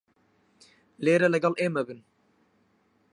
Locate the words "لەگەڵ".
1.33-1.53